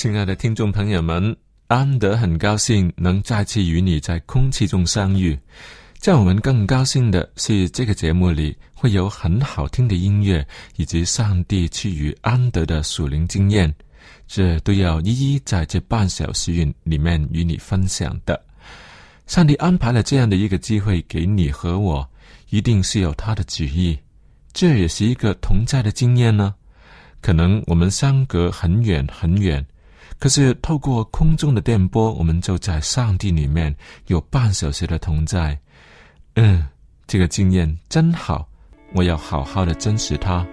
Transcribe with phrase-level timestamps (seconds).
[0.00, 5.38] 亲爱的听众朋友们，安德很高兴能再次与你在空气中相遇。
[5.98, 10.42] 叫我们更高兴的是，这个节目里会有很好听的音乐，
[10.76, 13.70] 以及上帝赐予安德的属灵经验，
[14.26, 16.50] 这都要一一在这半小时
[16.82, 18.42] 里面与你分享的。
[19.26, 22.10] 上帝安排了这样的一个机会给你和我，
[22.48, 23.98] 一定是有他的旨意。
[24.54, 26.54] 这也是一个同在的经验呢。
[27.20, 29.62] 可能我们相隔很远很远。
[30.20, 33.74] 可是透过空中的电波，我们就在上帝里面
[34.06, 35.58] 有半小时的同在。
[36.34, 36.64] 嗯，
[37.06, 38.46] 这个经验真好，
[38.94, 40.46] 我要好好的珍惜它。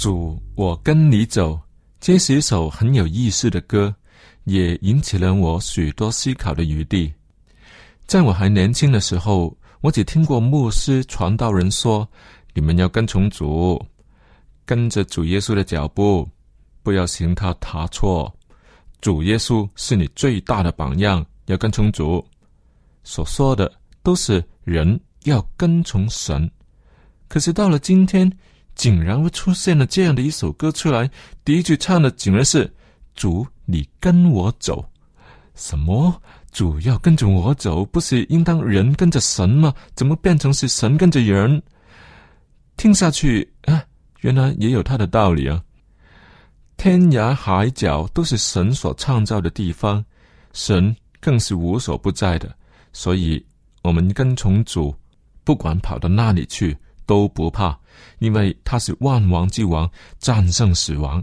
[0.00, 1.52] 主，我跟你走》，
[2.00, 3.94] 这是一首很有意思的歌，
[4.44, 7.12] 也引起了我许多思考的余地。
[8.06, 12.08] 在我还年轻的时候，我只听过牧师、传道人说
[12.54, 13.78] ：“你们要跟从主，
[14.64, 16.26] 跟着主耶稣的脚步，
[16.82, 18.34] 不要行他踏错。
[19.02, 22.26] 主耶稣是你最大的榜样，要跟从主。”
[23.04, 23.70] 所说的
[24.02, 26.50] 都是人要跟从神。
[27.28, 28.32] 可是到了今天，
[28.80, 31.10] 竟然会出现了这样的一首歌出来。
[31.44, 32.66] 第一句唱的竟然是
[33.14, 34.82] “主，你跟我走”，
[35.54, 36.18] 什么？
[36.50, 39.74] 主要跟着我走，不是应当人跟着神吗？
[39.94, 41.62] 怎么变成是神跟着人？
[42.78, 43.84] 听下去啊，
[44.20, 45.62] 原来也有他的道理啊。
[46.78, 50.02] 天涯海角都是神所创造的地方，
[50.54, 52.50] 神更是无所不在的，
[52.94, 53.44] 所以
[53.82, 54.96] 我们跟从主，
[55.44, 56.74] 不管跑到哪里去。
[57.10, 57.76] 都不怕，
[58.20, 59.90] 因为他是万王之王，
[60.20, 61.20] 战胜死亡。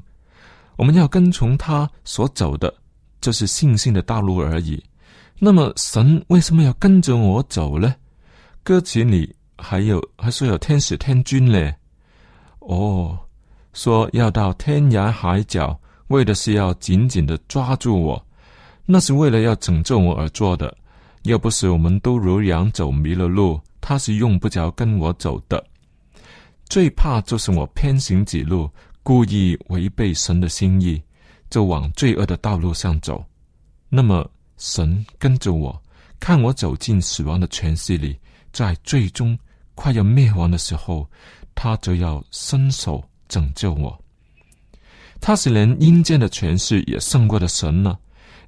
[0.76, 2.74] 我们要跟从他所走的，
[3.22, 4.84] 就是信心的道路而已。
[5.40, 7.96] 那么，神为什么要跟着我走呢？
[8.64, 11.74] 歌词里还有还说有天使天君嘞。
[12.60, 13.18] 哦，
[13.72, 18.28] 说要到天涯海角，为的是要紧紧的抓住我，
[18.86, 20.76] 那是为了要拯救我而做的。
[21.24, 25.64] 要不是我们都如羊走迷了路，他是用不着跟我走的。
[26.70, 28.70] 最怕就是我偏行己路，
[29.02, 31.02] 故意违背神的心意，
[31.50, 33.24] 就往罪恶的道路上走。
[33.90, 35.82] 那么神跟着我，
[36.20, 38.20] 看我走进死亡的权势里，
[38.52, 39.38] 在最终
[39.76, 41.10] 快要灭亡的时候，
[41.56, 43.98] 他就要伸手拯救我。
[45.22, 47.98] 他是连阴间的权势也胜过的神呢。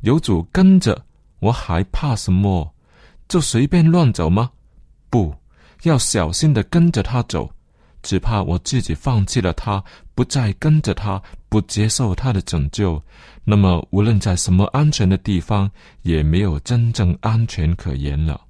[0.02, 1.02] 有主跟着，
[1.40, 2.70] 我还怕什么？
[3.30, 4.52] 就随便乱走吗？
[5.10, 5.34] 不
[5.84, 7.50] 要小心的跟着他走。
[8.02, 9.84] 只怕我自己放弃了他，
[10.16, 13.02] 不再跟着他，不接受他的拯救，
[13.44, 15.70] 那么无论在什么安全的地方，
[16.02, 18.42] 也没有真正安全可言了。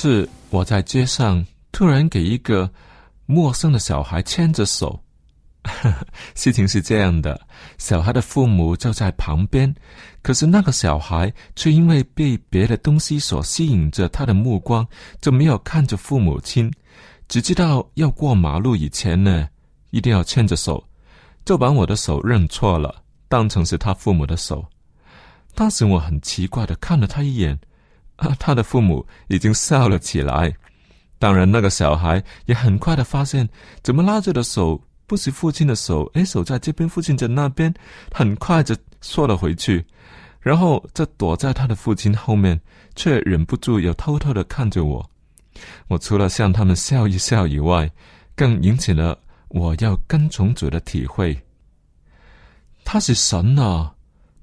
[0.00, 2.70] 次，我在街上突然给一个
[3.26, 4.98] 陌生的小孩牵着手。
[6.34, 7.38] 事情是这样的，
[7.76, 9.70] 小孩的父母就在旁边，
[10.22, 14.88] 可是那个小孩却因为被别的东西所吸引着他的目光，
[15.20, 16.72] 就没有看着父母亲，
[17.28, 19.46] 只知道要过马路以前呢，
[19.90, 20.82] 一定要牵着手，
[21.44, 24.64] 就把我的手认错了，当成是他父母的手。
[25.54, 27.60] 当时我很奇怪的看了他一眼。
[28.20, 30.54] 啊，他的父母已经笑了起来。
[31.18, 33.48] 当然，那个小孩也很快的发现，
[33.82, 36.10] 怎么拉着的手不是父亲的手？
[36.14, 37.74] 哎，手在这边，父亲在那边，
[38.12, 39.84] 很快就缩了回去。
[40.40, 42.58] 然后就躲在他的父亲后面，
[42.94, 45.10] 却忍不住又偷偷的看着我。
[45.88, 47.90] 我除了向他们笑一笑以外，
[48.34, 51.38] 更引起了我要跟从主的体会。
[52.84, 53.94] 他是神啊，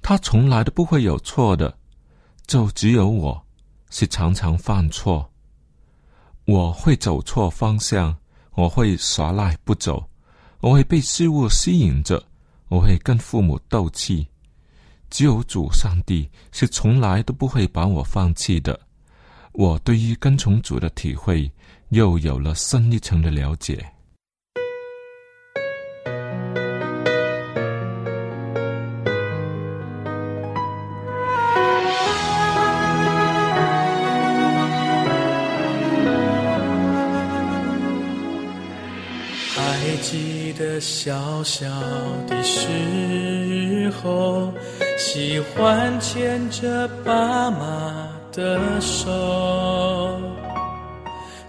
[0.04, 1.76] 他从来都不会有错的，
[2.46, 3.44] 就只有我
[3.90, 5.30] 是常常犯错。
[6.46, 8.16] 我会走错方向，
[8.54, 10.10] 我会耍赖不走，
[10.60, 12.24] 我会被事物吸引着，
[12.70, 14.28] 我会跟父母斗气。
[15.10, 18.80] 只有主上帝是从来都不会把我放弃的。
[19.54, 21.52] 我对于跟从主的体会
[21.90, 23.86] 又有了深一层的了解。
[40.88, 41.68] 小小
[42.28, 44.54] 的时候，
[44.98, 49.12] 喜欢牵着爸妈的手，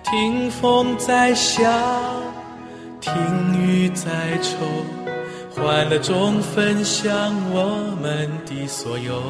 [0.02, 1.70] 听风在笑，
[3.00, 3.12] 听
[3.56, 4.56] 雨在愁，
[5.54, 9.22] 欢乐中分享我们的所有。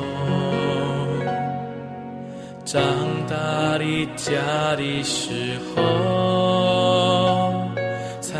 [2.64, 2.82] 长
[3.28, 7.07] 大的家的时候。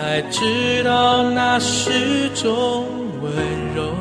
[0.09, 2.87] 才知道那是种
[3.21, 3.31] 温
[3.77, 3.93] 柔。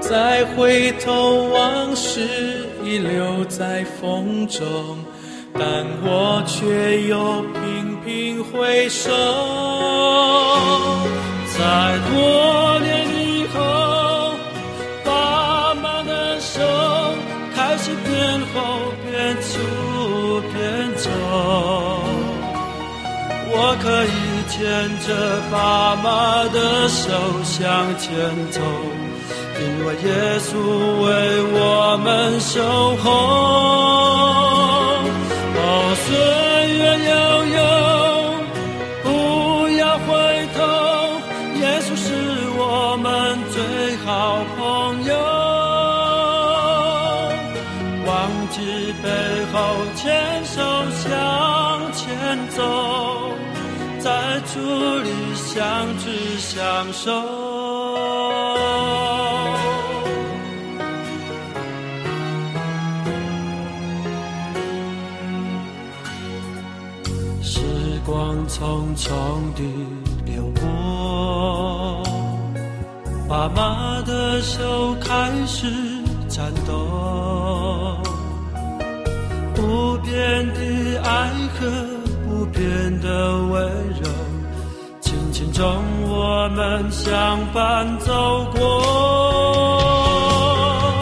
[0.00, 2.26] 再回头，往事
[2.82, 4.64] 已留在风中，
[5.52, 5.62] 但
[6.02, 9.10] 我却又频频回首。
[11.58, 13.58] 在多年以后，
[15.04, 16.62] 爸妈的手
[17.54, 18.62] 开始变厚，
[23.58, 24.14] 我可以
[24.52, 24.60] 牵
[25.06, 25.08] 着
[25.50, 27.08] 爸妈的手
[27.42, 27.64] 向
[27.98, 28.06] 前
[28.50, 28.60] 走，
[29.58, 30.06] 因为耶
[30.38, 30.46] 稣
[31.02, 31.06] 为
[31.54, 32.06] 我们
[32.38, 32.54] 守
[32.96, 33.04] 候。
[35.58, 35.64] 哦，
[36.04, 36.06] 岁
[36.76, 37.12] 月悠
[37.56, 37.58] 悠，
[55.56, 55.64] 相
[55.96, 57.10] 知相守。
[67.40, 67.62] 时
[68.04, 69.08] 光匆匆
[69.54, 69.62] 地
[70.26, 72.02] 流过，
[73.26, 75.72] 爸妈的手开始
[76.28, 77.96] 颤抖，
[79.54, 81.66] 不变的爱和
[82.28, 83.54] 不变的温
[83.94, 83.95] 柔，
[85.56, 88.60] 中我们相伴走过。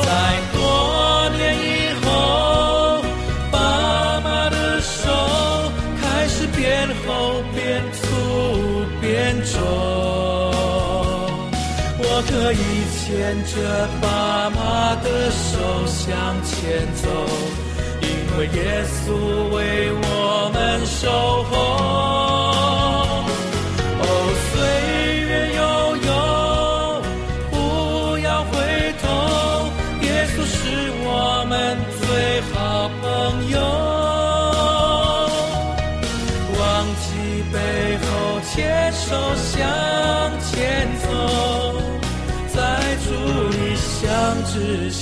[0.07, 0.09] 在
[0.53, 2.07] 多年以后，
[3.51, 3.59] 爸
[4.21, 5.11] 妈的手
[6.01, 8.07] 开始变厚、变粗、
[9.01, 9.59] 变重。
[11.99, 12.63] 我可以
[12.95, 13.03] 牵
[13.47, 13.53] 着
[14.01, 14.07] 爸
[14.51, 15.51] 妈的手
[15.85, 16.07] 向
[16.45, 16.55] 前
[16.95, 17.03] 走。
[18.03, 18.07] 因
[18.39, 19.03] 为耶稣
[19.53, 19.59] 为
[19.91, 21.03] 我们守
[21.51, 21.94] 候。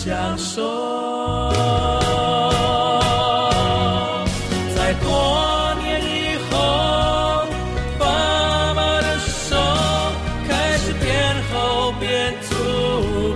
[0.03, 0.61] 知相守。
[4.75, 6.53] 在多年以后，
[7.99, 8.05] 爸
[8.75, 9.57] 妈的手
[10.49, 11.07] 开始变
[11.53, 12.51] 厚、变粗、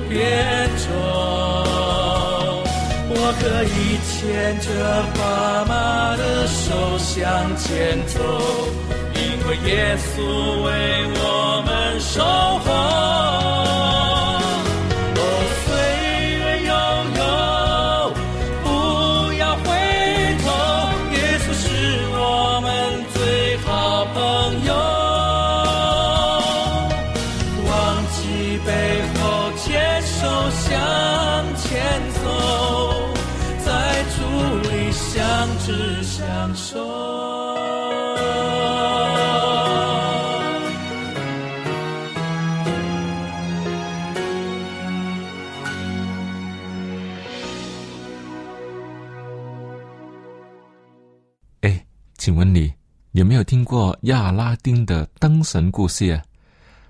[0.09, 0.91] 变重。
[3.09, 4.67] 我可以牵着
[5.15, 5.21] 爸
[5.67, 5.73] 妈
[6.17, 7.15] 的手向
[7.57, 7.65] 前
[8.09, 8.19] 走，
[9.15, 9.19] 因
[9.49, 10.05] 为耶稣
[10.65, 10.69] 为
[11.15, 11.25] 我
[11.65, 11.71] 们
[12.01, 12.15] 守
[12.65, 12.67] 候。
[51.63, 51.85] 哎，
[52.19, 52.73] 请问你
[53.13, 56.23] 有没有听过亚拉丁的灯神故事啊？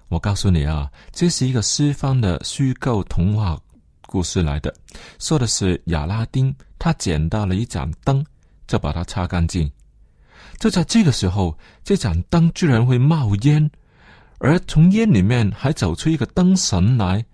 [0.08, 3.58] 我告诉你啊，这是一个西方的虚构童话
[4.02, 4.75] 故事来的，
[5.18, 8.25] 说的是亚拉丁他捡到了一盏灯，
[8.66, 9.70] 就把它擦干净。
[10.58, 13.70] 就在这个时候，这盏灯居然会冒烟，
[14.38, 17.25] 而从烟里面还走出一个灯神来，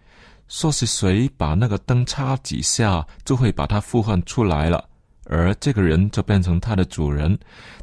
[0.48, 4.88] 说是谁把那个灯插几下，就会把它呼唤出来了，
[5.24, 7.38] 而这个人就变成他的主人，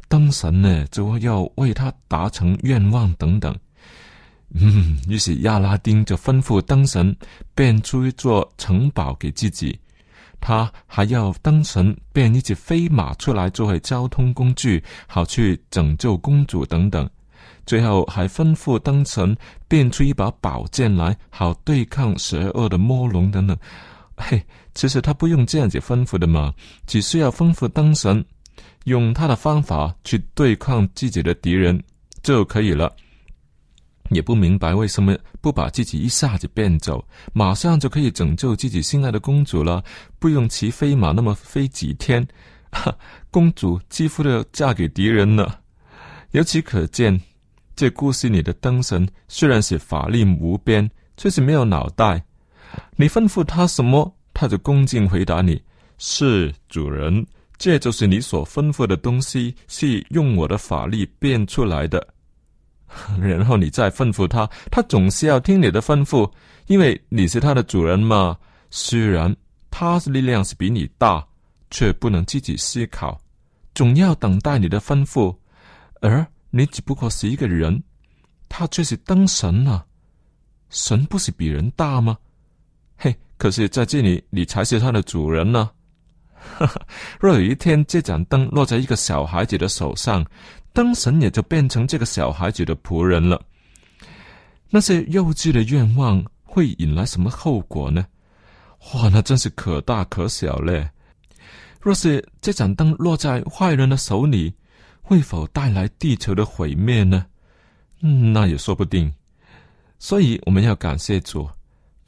[0.08, 3.56] 灯神呢就会要为他达成愿望等等。
[4.52, 7.16] 嗯，于是亚拉丁就吩咐灯神
[7.54, 9.78] 变出一座城堡给自己，
[10.40, 17.08] 他还要灯神变一只飞马出来作为交通工具，好去拯救公主等等。
[17.64, 19.36] 最后还吩咐灯神
[19.68, 23.56] 变出一把宝剑来，好对抗邪恶的魔龙等等。
[24.20, 26.52] 嘿，其实他不用这样子吩咐的嘛，
[26.86, 28.22] 只需要吩咐灯神
[28.84, 31.82] 用他的方法去对抗自己的敌人
[32.22, 32.94] 就可以了。
[34.10, 37.02] 也不明白为什么不把自己一下子变走，
[37.32, 39.82] 马上就可以拯救自己心爱的公主了，
[40.18, 42.26] 不用骑飞马那么飞几天，
[42.72, 42.94] 哈，
[43.30, 45.60] 公主几乎都要嫁给敌人了。
[46.32, 47.20] 由此可见，
[47.76, 52.22] 这故事里的灯神虽然是法力无边，却是没有脑袋。
[52.96, 55.60] 你吩咐他什么，他就恭敬回答你
[55.98, 57.26] ：“是主人，
[57.58, 62.06] 这就是你所吩咐的东西，是用我的法力变出来的。
[63.20, 66.30] ”然后你再吩咐他，他总是要听你的吩咐，
[66.66, 68.36] 因为你是他的主人嘛。
[68.70, 69.34] 虽然
[69.70, 71.26] 他的力量是比你大，
[71.70, 73.20] 却不能自己思考，
[73.74, 75.36] 总要等待你的吩咐。
[76.00, 77.82] 而你只不过是一个人，
[78.48, 79.84] 他却是灯神啊！
[80.70, 82.16] 神不是比人大吗？
[83.02, 85.70] 嘿，可是在这里，你才是他的主人呢。
[87.18, 90.22] 若有一天这盏灯落在一个小孩子的手上，
[90.74, 93.40] 灯神也就变成这个小孩子的仆人了。
[94.68, 98.06] 那些幼稚的愿望会引来什么后果呢？
[98.92, 100.86] 哇，那真是可大可小嘞！
[101.80, 104.52] 若是这盏灯落在坏人的手里，
[105.00, 107.24] 会否带来地球的毁灭呢？
[108.02, 109.10] 嗯，那也说不定。
[109.98, 111.48] 所以我们要感谢主，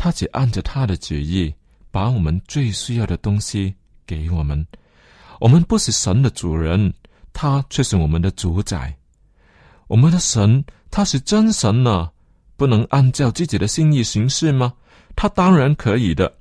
[0.03, 1.55] 他只按着他的旨意，
[1.93, 3.73] 把我们最需要的东西
[4.05, 4.67] 给我们。
[5.39, 6.93] 我们不是神的主人。
[7.33, 8.95] 他却是我们的主宰，
[9.87, 12.11] 我们的神，他是真神呢，
[12.57, 14.73] 不能按照自己的心意行事吗？
[15.15, 16.35] 他当然可以的。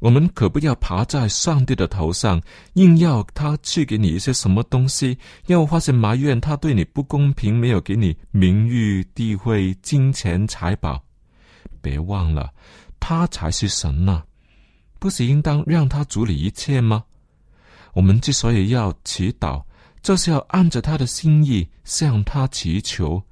[0.00, 2.42] 我们可不要爬在上帝的头上，
[2.72, 5.16] 硬要他赐给你一些什么东西，
[5.46, 11.00] 又或是埋怨他对你不公平，没有给你名誉、地位、金钱、财宝。
[11.82, 12.50] 别忘了，
[12.98, 14.22] 他才是神呐，
[14.98, 17.04] 不是应当让他主理一切吗？
[17.92, 19.62] 我们之所以要祈祷。
[20.02, 23.22] 就是要按着他的心意向他祈求，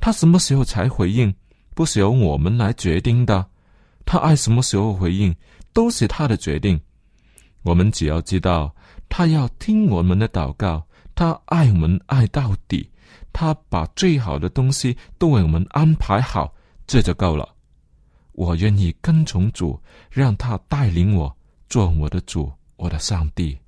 [0.00, 1.32] 他什么时候才回应，
[1.76, 3.48] 不是由我们来决定的。
[4.04, 5.32] 他爱什么时候回应，
[5.72, 6.80] 都是他的决定。
[7.62, 8.74] 我们只要知道，
[9.08, 10.84] 他要听我们的祷告，
[11.14, 12.90] 他爱我们爱到底，
[13.32, 16.52] 他把最好的东西都为我们安排好，
[16.88, 17.48] 这就够了。
[18.38, 19.76] 我愿意跟从主，
[20.12, 21.36] 让他带领我
[21.68, 23.58] 做我的主，我的上帝。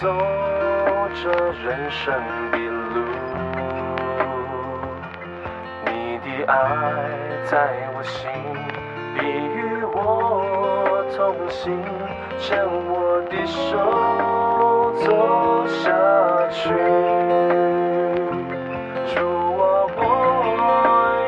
[0.00, 1.28] 走着
[1.60, 2.14] 人生
[2.52, 3.02] 的路，
[5.86, 6.54] 你的爱
[7.44, 7.56] 在
[7.96, 8.30] 我心，
[9.18, 11.82] 必与我同行，
[12.38, 15.06] 牵我的手走
[15.66, 15.90] 下
[16.50, 16.70] 去。
[19.12, 19.18] 祝
[19.56, 19.60] 我
[19.96, 20.00] 我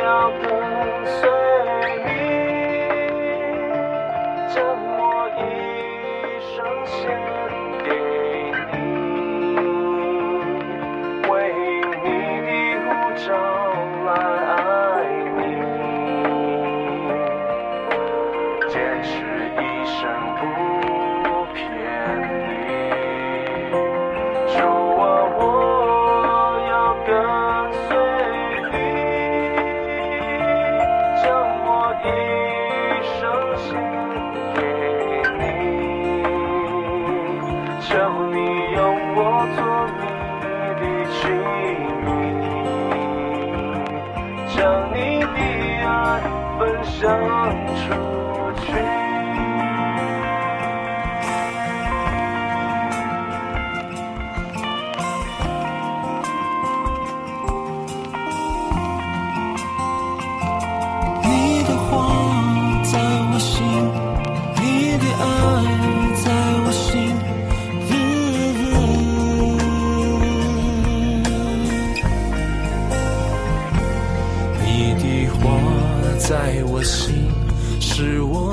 [0.05, 0.47] 要跟
[1.19, 1.19] 随
[2.07, 2.09] 你，
[4.55, 4.57] 将
[4.95, 5.41] 我一
[6.55, 6.57] 生
[6.87, 6.97] 献。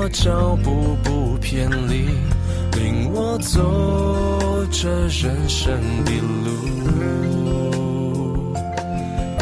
[0.08, 2.08] 脚步不偏离，
[2.76, 6.12] 领我走这人生的
[6.44, 6.48] 路。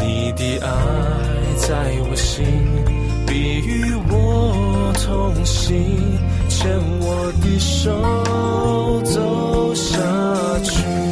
[0.03, 0.69] 你的爱
[1.57, 2.45] 在我心，
[3.27, 5.75] 必与我同行，
[6.49, 6.69] 牵
[7.01, 9.95] 我的手走下
[10.65, 11.06] 去。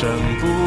[0.00, 0.08] 生
[0.38, 0.57] 不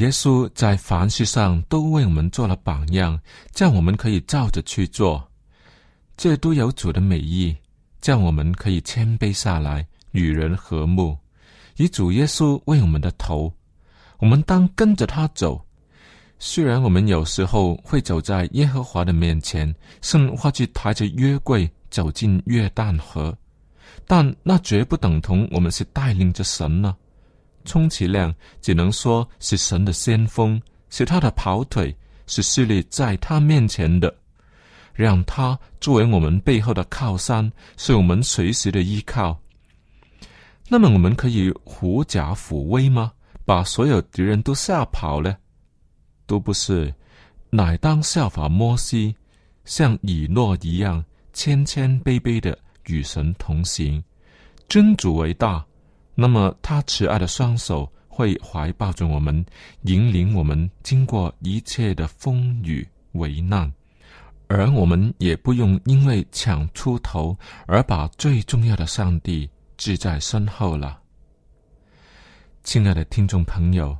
[0.00, 3.20] 耶稣在凡事上都为我们做了榜样，
[3.52, 5.22] 叫我们可以照着去做。
[6.16, 7.54] 这都有主的美意，
[8.00, 11.18] 叫我们可以谦卑下来，与人和睦，
[11.76, 13.52] 以主耶稣为我们的头。
[14.18, 15.62] 我们当跟着他走。
[16.38, 23.36] 虽然我们有时候会走在耶和华的面前，甚或去抬着约柜走进约旦河，
[24.06, 26.96] 但那绝不等同我们是带领着神呢。
[27.64, 31.94] 充其量只能说是神的先锋，是他的跑腿，
[32.26, 34.14] 是势力在他面前的，
[34.92, 39.38] 让他作为我们背后的靠山，是我们随时的依靠。
[40.68, 43.12] 那么我们可以狐假虎威吗？
[43.44, 45.36] 把所有敌人都吓跑了？
[46.26, 46.94] 都不是，
[47.50, 49.16] 乃当效法摩西，
[49.64, 54.02] 像以诺一样谦谦卑卑的与神同行，
[54.68, 55.66] 真主为大。
[56.22, 59.42] 那么，他慈爱的双手会怀抱着我们，
[59.84, 63.72] 引领我们经过一切的风雨危难，
[64.46, 67.34] 而我们也不用因为抢出头
[67.66, 71.00] 而把最重要的上帝置在身后了。
[72.64, 73.96] 亲爱的听众朋友，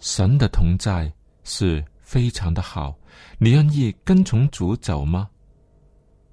[0.00, 1.08] 神的同在
[1.44, 2.98] 是非常的好，
[3.38, 5.30] 你愿意跟从主走吗？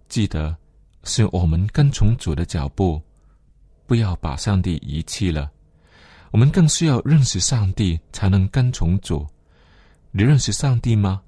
[0.10, 0.58] 记得，
[1.04, 3.00] 是我们跟从主的脚步。
[3.86, 5.50] 不要把上帝遗弃了，
[6.32, 9.28] 我们更需要认识上帝，才能跟从主。
[10.12, 11.22] 你认识上帝吗？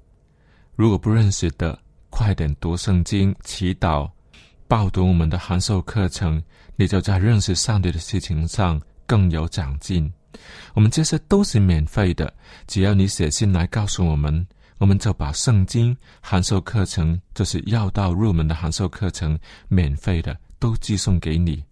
[0.74, 1.78] 如果不认识的，
[2.10, 4.10] 快点读圣经、祈祷、
[4.68, 6.42] 报读我们的函授课程，
[6.76, 10.12] 你就在认识上帝的事情上更有长进。
[10.74, 12.32] 我们这些都是免费的，
[12.66, 14.46] 只要你写信来告诉我们，
[14.78, 19.38] 我们就把圣经、函授课程，就是要到入门的函授课程，
[19.68, 21.64] 免费的都寄送给你。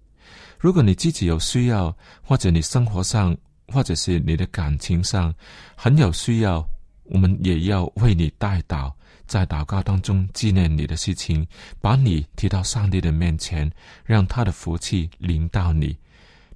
[0.64, 3.36] 如果你自己有需要，或者你生活上，
[3.68, 5.30] 或者是你的感情上
[5.76, 6.66] 很有需要，
[7.02, 8.90] 我们也要为你代祷，
[9.26, 11.46] 在祷告当中纪念你的事情，
[11.82, 13.70] 把你提到上帝的面前，
[14.06, 15.94] 让他的福气临到你。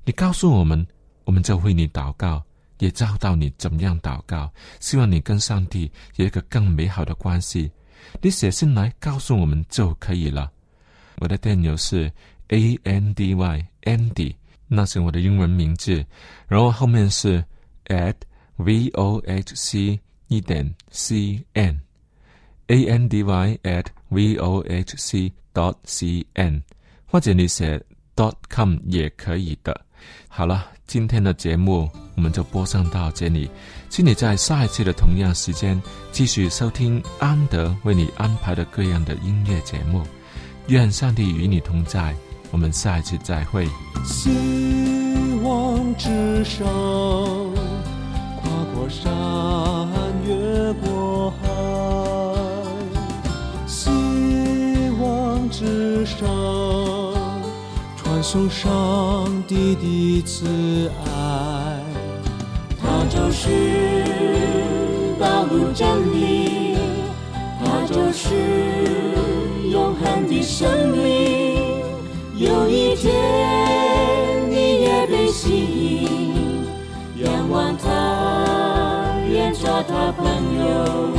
[0.06, 0.86] 你告诉我们，
[1.24, 2.42] 我们就为你祷告，
[2.78, 4.50] 也教导你怎么样祷告。
[4.80, 7.70] 希望你跟上帝有一个更美好的关系。
[8.22, 10.50] 你写信来告诉我们就可以了。
[11.18, 12.10] 我的电邮是
[12.48, 14.34] a n d y andy，
[14.66, 16.04] 那是我的英文名字，
[16.46, 17.44] 然后后面是
[17.86, 18.14] at
[18.56, 21.80] v o h c 一点 c n
[22.66, 26.62] a n d y at v o h c dot c n，
[27.06, 27.82] 或者你写
[28.14, 29.80] dot com 也可以的。
[30.28, 33.50] 好了，今天的节目我们就播送到这里，
[33.88, 35.80] 请你在下一次的同样时间
[36.12, 40.02] 继续收听安德为你安排的各样的音乐节目。
[40.68, 42.14] 愿上帝与你同在，
[42.50, 43.68] 我们下一次再会。
[44.04, 44.30] 希
[45.42, 46.66] 望之上，
[48.36, 49.12] 跨过山，
[50.26, 51.48] 越过海。
[53.66, 53.90] 希
[55.00, 56.26] 望之上，
[57.96, 61.82] 传送上帝的慈爱。
[62.80, 63.48] 它就是
[65.20, 66.76] 道路真理，
[67.62, 68.34] 它就是
[69.70, 71.37] 永恒的生命。
[72.38, 75.50] 有一天你也被吸
[76.04, 76.64] 引
[77.16, 81.10] 仰望他愿做他朋友。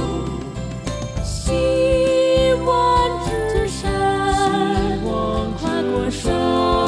[1.22, 6.79] 希望之山跨过山。